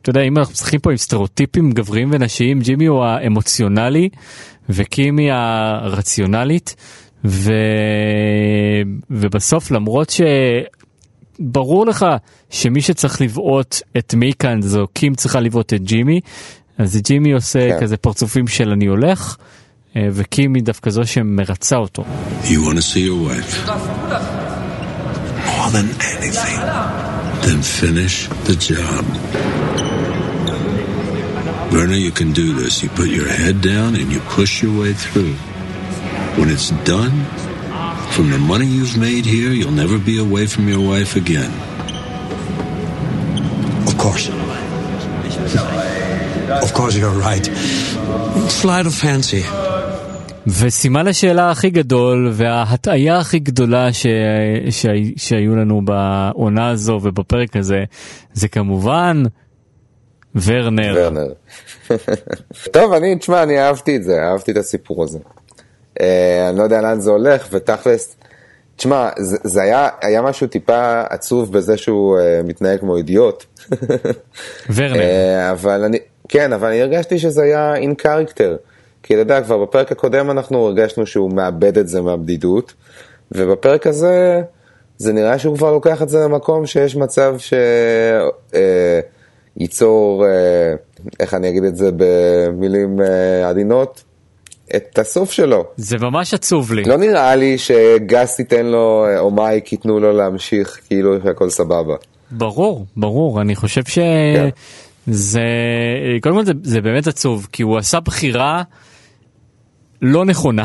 [0.02, 4.10] אתה יודע, אם אנחנו משחקים פה עם סטריאוטיפים גבריים ונשיים, ג'ימי הוא האמוציונלי
[4.70, 6.76] וקים היא הרציונלית.
[7.26, 7.54] ו...
[9.10, 10.14] ובסוף למרות
[11.40, 12.06] שברור לך
[12.50, 16.20] שמי שצריך לבעוט את מי כאן זו קים צריכה לבעוט את ג'ימי
[16.78, 17.80] אז ג'ימי עושה כן.
[17.82, 19.38] כזה פרצופים של אני הולך
[19.97, 22.05] וקים היא דווקא זו שמרצה אותו.
[22.45, 23.53] You want to see your wife?
[25.47, 26.59] More than anything.
[27.47, 29.05] Then finish the job.
[31.73, 32.83] Werner, you can do this.
[32.83, 35.35] You put your head down and you push your way through.
[36.39, 37.15] When it's done,
[38.15, 41.53] from the money you've made here, you'll never be away from your wife again.
[43.87, 44.25] Of course.
[46.67, 47.47] Of course, you're right.
[48.63, 49.45] Flight of fancy.
[50.48, 54.06] וסימן השאלה הכי גדול וההטעיה הכי גדולה ש...
[54.70, 54.86] ש...
[55.16, 57.84] שהיו לנו בעונה הזו ובפרק הזה
[58.34, 59.24] זה כמובן
[60.36, 60.94] ורנר.
[60.96, 61.34] ורנר.
[62.74, 65.20] טוב, אני, תשמע, אני אהבתי את זה, אהבתי את הסיפור הזה.
[66.02, 68.16] אה, אני לא יודע לאן זה הולך, ותכלס,
[68.76, 73.46] תשמע, זה, זה היה, היה משהו טיפה עצוב בזה שהוא אה, מתנהג כמו אידיוט.
[74.74, 75.00] ורנר.
[75.02, 78.56] אה, אבל אני, כן, אבל אני הרגשתי שזה היה אין קרקטר.
[79.04, 82.74] כי אתה יודע, כבר בפרק הקודם אנחנו הרגשנו שהוא מאבד את זה מהבדידות,
[83.32, 84.42] ובפרק הזה,
[84.98, 87.36] זה נראה שהוא כבר לוקח את זה למקום שיש מצב
[89.58, 90.74] שייצור, אה,
[91.20, 94.04] איך אני אגיד את זה במילים אה, עדינות,
[94.76, 95.66] את הסוף שלו.
[95.78, 96.84] זה ממש עצוב לי.
[96.84, 101.96] לא נראה לי שגס ייתן לו, אה, או מייק ייתנו לו להמשיך כאילו שהכל סבבה.
[102.32, 104.00] ברור, ברור, אני חושב ש...
[104.36, 104.50] כן.
[105.08, 105.42] זה,
[106.22, 108.64] קודם כל זה, זה באמת עצוב, כי הוא עשה בחירה
[110.04, 110.64] לא נכונה.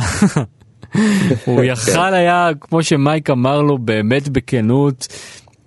[1.44, 5.08] הוא יכל היה, כמו שמייק אמר לו באמת בכנות,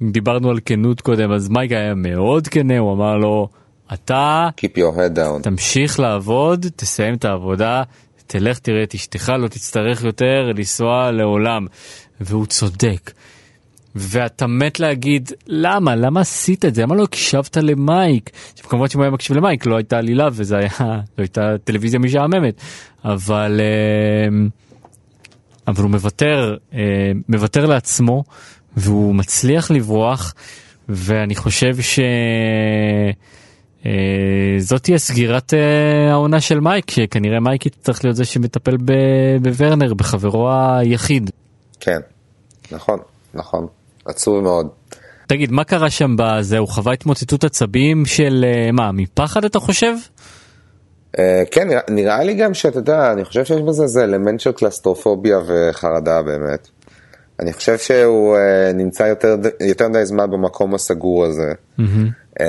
[0.02, 3.48] דיברנו על כנות קודם, אז מייק היה מאוד כנה, הוא אמר לו,
[3.94, 5.44] אתה Keep your head down.
[5.44, 7.84] תמשיך לעבוד, תסיים את העבודה,
[8.28, 11.66] תלך תראה את אשתך, לא תצטרך יותר לנסוע לעולם.
[12.22, 13.12] והוא צודק.
[13.96, 15.96] ואתה מת להגיד למה?
[15.96, 16.82] למה עשית את זה?
[16.82, 18.30] למה לא הקשבת למייק?
[18.64, 22.62] כמובן שאם הוא היה מקשיב למייק לא הייתה עלילה וזה היה לא הייתה טלוויזיה משעממת.
[23.06, 24.48] אבל אה,
[25.68, 28.24] אבל הוא מוותר אה, מוותר לעצמו
[28.78, 30.34] והוא מצליח לברוח
[30.90, 32.00] ואני חושב ש...
[33.86, 33.92] אה,
[34.60, 35.54] זאת תהיה סגירת
[36.12, 38.78] העונה של מייק שכנראה מייק יצטרך להיות זה שמטפל
[39.42, 41.32] בוורנר בחברו היחיד.
[41.80, 42.00] כן,
[42.72, 43.00] נכון,
[43.34, 43.68] נכון.
[44.06, 44.68] עצוב מאוד.
[45.28, 46.58] תגיד, מה קרה שם בזה?
[46.58, 49.94] הוא חווה התמוטטות עצבים של אה, מה, מפחד אתה חושב?
[51.18, 51.20] Uh,
[51.52, 55.40] כן, נראה, נראה לי גם שאתה יודע, אני חושב שיש בזה איזה אלמנט של קלסטרופוביה
[55.48, 56.68] וחרדה באמת.
[57.40, 61.52] אני חושב שהוא uh, נמצא יותר, יותר מדי זמן במקום הסגור הזה.
[61.80, 61.82] Mm-hmm.
[62.40, 62.44] Uh,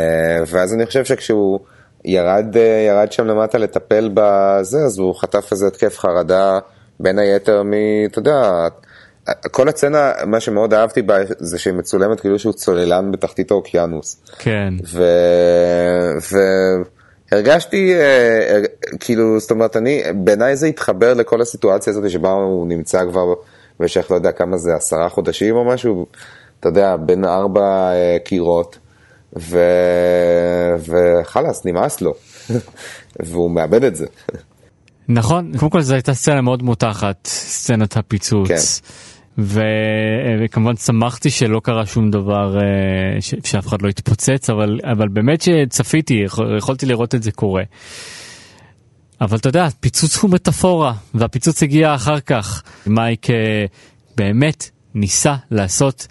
[0.47, 1.59] ואז אני חושב שכשהוא
[2.05, 6.59] ירד, uh, ירד שם למטה לטפל בזה, אז הוא חטף איזה התקף חרדה,
[7.01, 7.73] בין היתר מ...
[8.07, 8.69] אתה יודע,
[9.51, 14.23] כל הצצנה, מה שמאוד אהבתי בה זה שהיא מצולמת כאילו שהוא צוללן בתחתית האוקיינוס.
[14.39, 14.75] כן.
[14.87, 15.05] ו...
[17.33, 18.61] והרגשתי, אה,
[19.01, 23.35] כאילו, זאת אומרת, אני, בעיניי זה התחבר לכל הסיטואציה הזאת שבה הוא נמצא כבר
[23.81, 26.07] במשך, לא יודע כמה זה, עשרה חודשים או משהו,
[26.61, 28.79] אתה יודע, בין ארבע אה, קירות,
[29.39, 29.59] ו...
[30.79, 32.15] וחלאס, נמאס לו,
[33.27, 34.07] והוא מאבד את זה.
[35.09, 38.49] נכון, קודם כל זו הייתה סצנה מאוד מותחת, סצנת הפיצוץ.
[38.49, 38.57] כן.
[39.39, 39.61] ו...
[40.41, 43.35] וכמובן שמחתי שלא קרה שום דבר אה, ש...
[43.45, 46.23] שאף אחד לא התפוצץ אבל אבל באמת שצפיתי
[46.57, 47.63] יכולתי לראות את זה קורה.
[49.21, 53.65] אבל אתה יודע פיצוץ הוא מטאפורה והפיצוץ הגיע אחר כך מייק אה,
[54.17, 56.07] באמת ניסה לעשות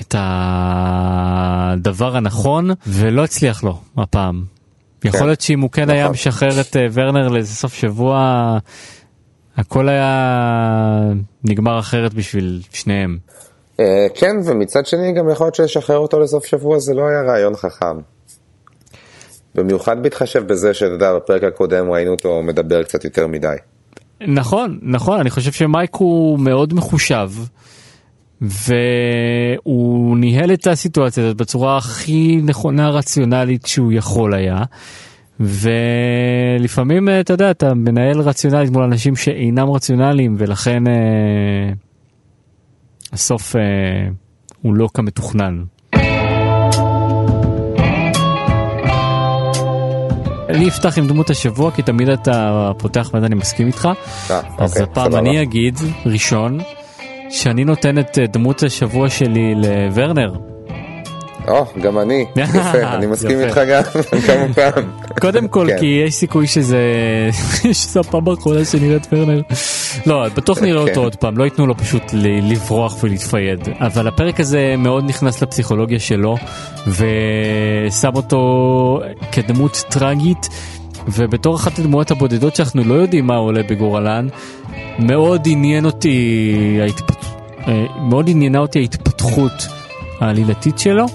[0.00, 4.44] את הדבר הנכון ולא הצליח לו הפעם.
[5.04, 5.26] יכול כן.
[5.26, 6.12] להיות שאם הוא כן היה נכון.
[6.12, 8.58] משחרר את אה, ורנר לאיזה סוף שבוע
[9.56, 11.12] הכל היה
[11.44, 13.18] נגמר אחרת בשביל שניהם.
[13.80, 17.56] אה, כן, ומצד שני גם יכול להיות שלשחרר אותו לסוף שבוע זה לא היה רעיון
[17.56, 17.96] חכם.
[19.54, 23.56] במיוחד בהתחשב בזה שאתה יודע, בפרק הקודם ראינו אותו מדבר קצת יותר מדי.
[24.20, 27.30] נכון, נכון, אני חושב שמייק הוא מאוד מחושב.
[28.40, 34.62] והוא ניהל את הסיטואציה הזאת בצורה הכי נכונה רציונלית שהוא יכול היה.
[35.40, 41.72] ולפעמים אתה יודע אתה מנהל רציונלית מול אנשים שאינם רציונליים ולכן אה,
[43.12, 43.60] הסוף אה,
[44.62, 45.64] הוא לא כמתוכנן.
[50.48, 53.88] אני אפתח עם דמות השבוע כי תמיד אתה פותח ואני מסכים איתך
[54.30, 55.14] אה, אז אוקיי, הפעם.
[55.14, 56.58] אני אגיד ראשון
[57.30, 60.55] שאני נותן את אה, דמות השבוע שלי לוורנר.
[61.48, 63.40] או, גם אני, יפה, אני מסכים.
[63.40, 63.82] איתך גם
[64.26, 64.84] כמה פעם.
[65.20, 65.78] קודם כל כן.
[65.78, 66.78] כי יש סיכוי שזה
[67.72, 69.40] שזו הפעם האחרונה שנראה את ורנר.
[70.06, 71.00] לא בטוח נראה אותו כן.
[71.00, 72.02] עוד פעם לא ייתנו לו פשוט
[72.42, 76.36] לברוח ולהתפייד אבל הפרק הזה מאוד נכנס לפסיכולוגיה שלו
[76.86, 79.00] ושם אותו
[79.32, 80.48] כדמות טרגית
[81.08, 84.28] ובתור אחת הדמויות הבודדות שאנחנו לא יודעים מה עולה בגורלן
[84.98, 87.16] מאוד עניין אותי ההתפת...
[87.68, 89.66] אה, מאוד עניינה אותי ההתפתחות
[90.20, 91.06] העלילתית שלו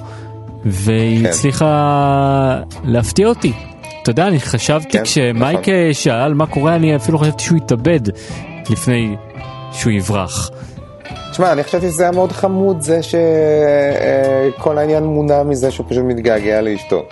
[0.66, 1.30] והיא כן.
[1.30, 3.54] הצליחה להפתיע אותי.
[4.02, 5.74] אתה יודע, אני חשבתי כן, כשמייק נכון.
[5.74, 8.00] אה, שאל מה קורה, אני אפילו חשבתי שהוא יתאבד
[8.70, 9.16] לפני
[9.72, 10.50] שהוא יברח.
[11.32, 16.62] תשמע, אני חשבתי שזה היה מאוד חמוד זה שכל העניין מונע מזה שהוא פשוט מתגעגע
[16.62, 17.04] לאשתו.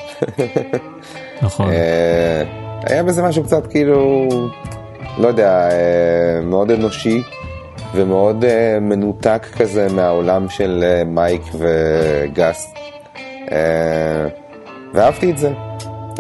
[1.42, 1.70] נכון.
[1.72, 2.44] אה,
[2.84, 4.28] היה בזה משהו קצת כאילו,
[5.18, 7.22] לא יודע, אה, מאוד אנושי
[7.96, 12.74] ומאוד אה, מנותק כזה מהעולם של אה, מייק וגס.
[13.52, 14.28] אה,
[14.94, 15.52] ואהבתי את זה,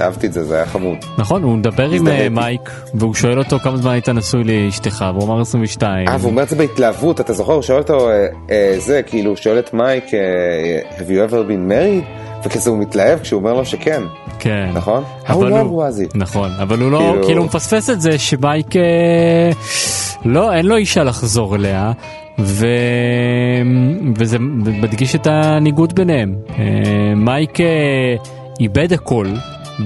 [0.02, 0.98] אהבתי את זה, זה היה חמוד.
[1.18, 2.30] נכון, הוא מדבר עם אה.
[2.30, 2.62] מייק
[2.94, 6.08] והוא שואל אותו כמה זמן היית נשוי לאשתך והוא אמר 22.
[6.08, 7.54] אה, והוא אומר את זה בהתלהבות, אתה זוכר?
[7.54, 8.28] הוא שואל אותו, אה,
[8.78, 10.06] זה, כאילו, הוא שואל את מייק,
[10.98, 12.06] have you ever been married?
[12.46, 14.02] וכזה הוא מתלהב כשהוא אומר לו שכן,
[14.40, 14.70] כן.
[14.74, 15.04] נכון?
[15.30, 16.12] אבל הוא- was it?
[16.16, 18.68] נכון, אבל הוא לא, כאילו- כאילו הוא מפספס את זה שמייק,
[20.26, 21.92] לא, אין לו אישה לחזור אליה,
[22.40, 22.68] ו...
[24.16, 26.36] וזה מדגיש את הניגוד ביניהם.
[26.50, 28.16] אה, מייק אה,
[28.60, 29.28] איבד הכל,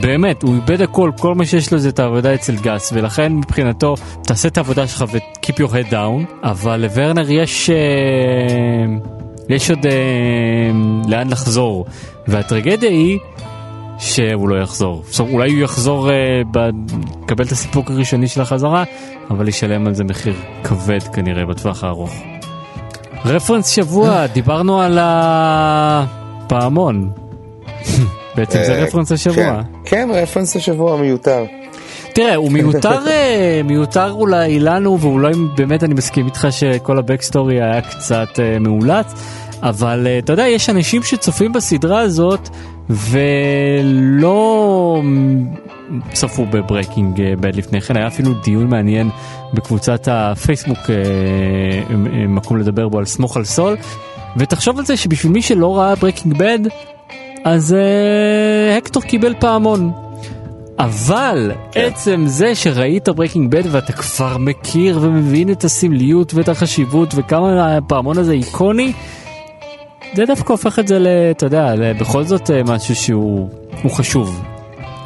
[0.02, 3.96] באמת, הוא איבד הכל, כל מה שיש לו זה את העבודה אצל גס, ולכן מבחינתו,
[4.24, 7.70] תעשה את העבודה שלך ו-keep your head down, אבל לוורנר יש...
[7.70, 8.86] אה,
[9.50, 9.92] יש עוד אה,
[11.08, 11.86] לאן לחזור,
[12.28, 13.20] והטרגדיה היא
[14.00, 15.04] שהוא לא יחזור.
[15.20, 16.42] אומרת, אולי הוא יחזור, אה,
[17.24, 18.84] יקבל את הסיפוק הראשוני של החזרה,
[19.30, 22.13] אבל ישלם על זה מחיר כבד כנראה בטווח הארוך.
[23.25, 27.12] רפרנס שבוע, דיברנו על הפעמון.
[28.36, 29.36] בעצם זה אה, רפרנס השבוע.
[29.36, 31.45] כן, כן, רפרנס השבוע מיותר.
[32.13, 37.62] תראה, הוא מיותר, אה, מיותר אולי לנו, ואולי באמת אני מסכים איתך שכל ה backstory
[37.62, 39.13] היה קצת אה, מאולץ,
[39.62, 42.49] אבל אתה יודע, יש אנשים שצופים בסדרה הזאת
[42.89, 45.01] ולא
[46.13, 49.10] צפו ב Breaking Bad לפני כן, היה אפילו דיון מעניין
[49.54, 50.80] בקבוצת הפייסבוק,
[52.28, 53.78] מקום לדבר בו על סמוך על סול,
[54.38, 56.60] ותחשוב על זה שבשביל מי שלא ראה Breaking Bad,
[57.43, 57.76] אז
[58.78, 59.91] הקטור קיבל פעמון.
[60.80, 61.89] אבל כן.
[61.93, 68.17] עצם זה שראית Breaking Bad ואתה כבר מכיר ומבין את הסמליות ואת החשיבות וכמה הפעמון
[68.17, 68.93] הזה איקוני,
[70.15, 70.98] זה דווקא הופך את זה,
[71.32, 73.50] אתה יודע, בכל זאת אה, משהו שהוא
[73.89, 74.53] חשוב.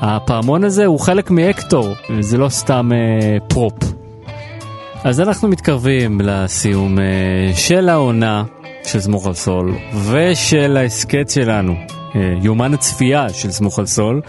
[0.02, 1.88] הפעמון הזה הוא חלק מהקטור,
[2.20, 3.74] זה לא סתם אה, prop.
[5.04, 7.04] אז אנחנו מתקרבים לסיום אה,
[7.56, 8.44] של העונה
[8.84, 9.76] של סמוך על סול
[10.12, 11.74] ושל ההסכת שלנו,
[12.16, 14.22] אה, יומן הצפייה של סמוך על סול.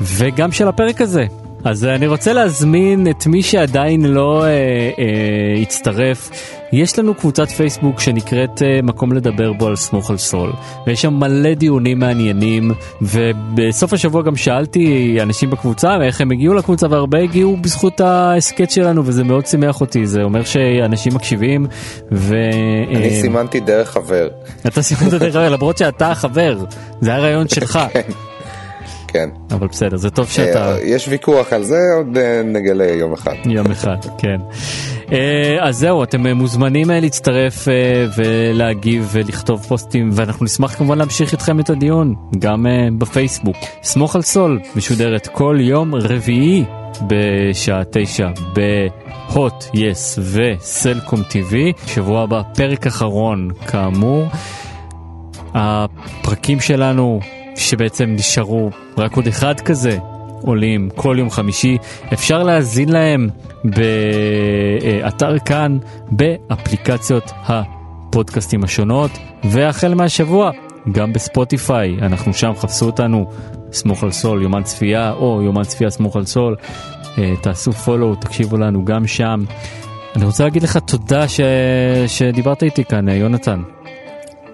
[0.00, 1.26] וגם של הפרק הזה.
[1.68, 6.30] אז אני רוצה להזמין את מי שעדיין לא אה, אה, הצטרף.
[6.72, 10.52] יש לנו קבוצת פייסבוק שנקראת אה, מקום לדבר בו על סמוך על סול,
[10.86, 12.70] ויש שם מלא דיונים מעניינים,
[13.02, 19.02] ובסוף השבוע גם שאלתי אנשים בקבוצה איך הם הגיעו לקבוצה, והרבה הגיעו בזכות ההסכת שלנו,
[19.06, 21.66] וזה מאוד שימח אותי, זה אומר שאנשים מקשיבים,
[22.12, 22.34] ו...
[22.94, 24.28] אני אה, סימנתי דרך חבר.
[24.66, 26.58] אתה סימנת דרך חבר, למרות שאתה החבר,
[27.00, 27.78] זה היה רעיון שלך.
[29.08, 29.28] כן.
[29.50, 30.72] אבל בסדר, זה טוב שאתה...
[30.72, 33.32] אה, יש ויכוח על זה, עוד אה, נגלה יום אחד.
[33.44, 34.36] יום אחד, כן.
[35.12, 37.68] אה, אז זהו, אתם מוזמנים להצטרף
[38.16, 42.66] ולהגיב ולכתוב פוסטים, ואנחנו נשמח כמובן להמשיך איתכם את הדיון, גם
[42.98, 43.56] בפייסבוק.
[43.82, 46.64] סמוך על סול, משודרת כל יום רביעי
[47.06, 51.72] בשעה תשע בהוט, יס וסלקום טיווי.
[51.86, 54.24] שבוע הבא, פרק אחרון כאמור.
[55.54, 57.20] הפרקים שלנו
[57.58, 59.98] שבעצם נשארו רק עוד אחד כזה,
[60.42, 61.78] עולים כל יום חמישי.
[62.12, 63.28] אפשר להאזין להם
[63.64, 65.78] באתר כאן,
[66.10, 69.10] באפליקציות הפודקאסטים השונות,
[69.44, 70.50] והחל מהשבוע
[70.92, 73.30] גם בספוטיפיי, אנחנו שם, חפשו אותנו,
[73.72, 76.56] סמוך על סול, יומן צפייה, או יומן צפייה סמוך על סול,
[77.18, 79.40] אה, תעשו פולו, תקשיבו לנו גם שם.
[80.16, 81.40] אני רוצה להגיד לך תודה ש...
[82.06, 83.62] שדיברת איתי כאן, יונתן.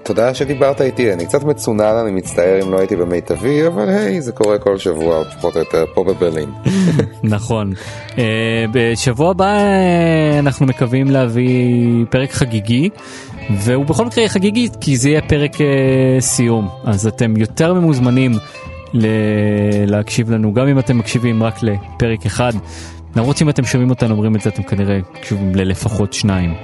[0.04, 4.32] תודה שדיברת איתי, אני קצת מצונן, אני מצטער אם לא הייתי במיטבי, אבל היי, זה
[4.32, 6.50] קורה כל שבוע, פחות או יותר, פה בברלין.
[7.22, 7.72] נכון.
[8.10, 8.16] Uh,
[8.72, 12.90] בשבוע הבא uh, אנחנו מקווים להביא פרק חגיגי,
[13.50, 15.60] והוא בכל מקרה חגיגי, כי זה יהיה פרק uh,
[16.20, 18.32] סיום, אז אתם יותר ממוזמנים
[19.86, 22.52] להקשיב לנו, גם אם אתם מקשיבים רק לפרק אחד.
[23.16, 26.54] למרות שאם אתם שומעים אותנו אומרים את זה, אתם כנראה קשובים ללפחות שניים.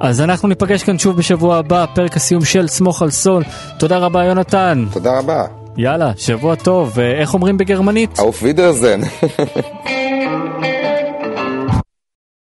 [0.00, 3.42] אז אנחנו ניפגש כאן שוב בשבוע הבא, פרק הסיום של סמוך על סול.
[3.78, 4.84] תודה רבה יונתן.
[4.92, 5.44] תודה רבה.
[5.76, 8.18] יאללה, שבוע טוב, איך אומרים בגרמנית?
[8.18, 9.00] אוף וידרזן.